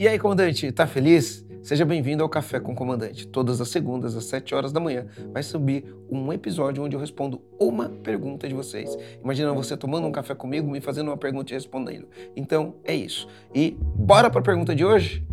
[0.00, 1.44] E aí, comandante, tá feliz?
[1.60, 3.26] Seja bem-vindo ao Café com o Comandante.
[3.26, 7.42] Todas as segundas, às 7 horas da manhã, vai subir um episódio onde eu respondo
[7.58, 8.96] uma pergunta de vocês.
[9.20, 12.06] Imagina você tomando um café comigo, me fazendo uma pergunta e respondendo.
[12.36, 13.26] Então, é isso.
[13.52, 15.26] E bora para a pergunta de hoje?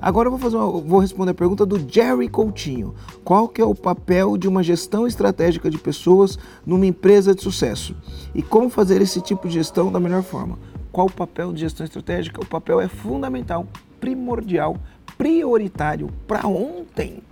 [0.00, 2.94] Agora eu vou, fazer uma, vou responder a pergunta do Jerry Coutinho.
[3.22, 7.94] Qual que é o papel de uma gestão estratégica de pessoas numa empresa de sucesso?
[8.34, 10.58] E como fazer esse tipo de gestão da melhor forma?
[10.92, 12.38] Qual o papel de gestão estratégica?
[12.38, 13.66] O papel é fundamental,
[14.02, 14.76] primordial,
[15.16, 17.22] prioritário para ontem.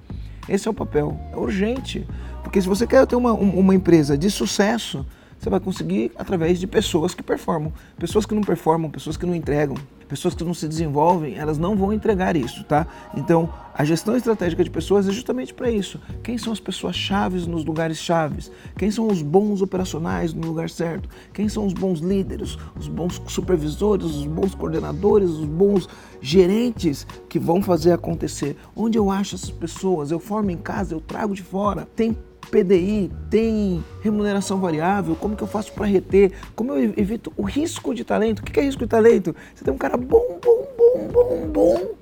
[0.49, 2.07] Esse é o papel, é urgente.
[2.45, 5.05] Porque se você quer ter uma, uma empresa de sucesso,
[5.41, 7.73] você vai conseguir através de pessoas que performam.
[7.99, 9.75] Pessoas que não performam, pessoas que não entregam,
[10.07, 12.87] pessoas que não se desenvolvem, elas não vão entregar isso, tá?
[13.17, 15.99] Então, a gestão estratégica de pessoas é justamente para isso.
[16.23, 18.53] Quem são as pessoas chaves nos lugares chaves?
[18.77, 21.09] Quem são os bons operacionais no lugar certo?
[21.33, 25.89] Quem são os bons líderes, os bons supervisores, os bons coordenadores, os bons
[26.21, 28.59] gerentes que vão fazer acontecer?
[28.77, 30.11] Onde eu acho essas pessoas?
[30.11, 31.89] Eu formo em casa, eu trago de fora.
[31.97, 32.15] Tem
[32.51, 37.95] PDI, tem remuneração variável, como que eu faço para reter, como eu evito o risco
[37.95, 38.41] de talento.
[38.41, 39.35] O que é risco de talento?
[39.55, 41.95] Você tem um cara bom, bom, bom, bom, bom,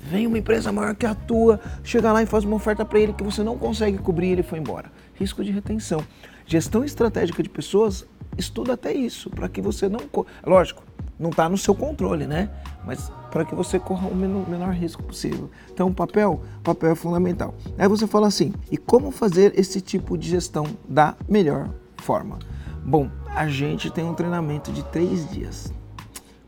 [0.00, 3.12] vem uma empresa maior que a tua, chega lá e faz uma oferta para ele
[3.12, 4.90] que você não consegue cobrir ele foi embora.
[5.14, 6.02] Risco de retenção.
[6.46, 8.06] Gestão estratégica de pessoas
[8.38, 10.00] estuda até isso, para que você não.
[10.46, 10.82] Lógico,
[11.18, 12.50] não está no seu controle, né?
[12.84, 15.50] Mas para que você corra o menor, menor, risco possível.
[15.72, 17.54] Então, papel, papel é fundamental.
[17.76, 22.38] Aí você fala assim: e como fazer esse tipo de gestão da melhor forma?
[22.84, 25.72] Bom, a gente tem um treinamento de três dias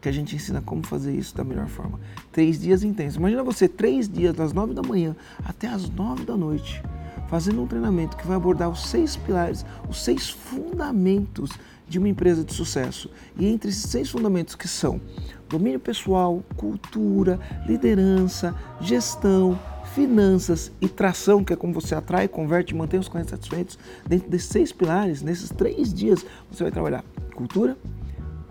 [0.00, 1.98] que a gente ensina como fazer isso da melhor forma.
[2.30, 3.16] Três dias intensos.
[3.16, 6.80] Imagina você três dias das nove da manhã até as nove da noite
[7.28, 11.50] fazendo um treinamento que vai abordar os seis pilares, os seis fundamentos
[11.86, 13.10] de uma empresa de sucesso.
[13.38, 15.00] E entre esses seis fundamentos que são
[15.48, 19.58] domínio pessoal, cultura, liderança, gestão,
[19.94, 24.28] finanças e tração, que é como você atrai, converte e mantém os clientes satisfeitos, dentro
[24.28, 27.04] desses seis pilares, nesses três dias, você vai trabalhar
[27.34, 27.76] cultura,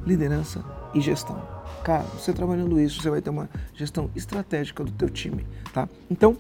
[0.06, 0.64] liderança
[0.94, 1.42] e gestão.
[1.84, 5.88] Cara, você trabalhando isso, você vai ter uma gestão estratégica do teu time, tá?
[6.10, 6.36] Então,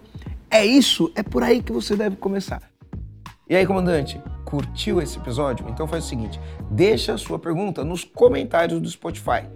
[0.49, 2.61] é isso, é por aí que você deve começar.
[3.49, 5.65] E aí, comandante, curtiu esse episódio?
[5.69, 9.47] Então faz o seguinte, deixa a sua pergunta nos comentários do Spotify.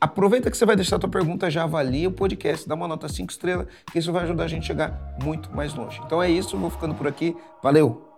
[0.00, 3.08] Aproveita que você vai deixar a tua pergunta, já avalia o podcast, dá uma nota
[3.08, 6.00] 5 estrelas, que isso vai ajudar a gente a chegar muito mais longe.
[6.04, 7.36] Então é isso, vou ficando por aqui.
[7.62, 8.11] Valeu!